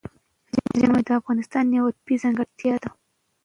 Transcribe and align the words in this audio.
ژمی 0.79 1.01
د 1.07 1.09
افغانستان 1.19 1.65
یوه 1.77 1.91
طبیعي 1.97 2.21
ځانګړتیا 2.23 2.75
ده. 2.83 2.89